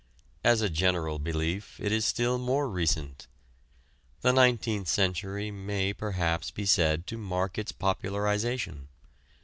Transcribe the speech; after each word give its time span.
As 0.43 0.61
a 0.61 0.69
general 0.71 1.19
belief 1.19 1.79
it 1.79 1.91
is 1.91 2.05
still 2.05 2.39
more 2.39 2.67
recent. 2.67 3.27
The 4.21 4.33
nineteenth 4.33 4.87
century 4.87 5.51
may 5.51 5.93
perhaps 5.93 6.49
be 6.49 6.65
said 6.65 7.05
to 7.05 7.19
mark 7.19 7.59
its 7.59 7.71
popularization. 7.71 8.87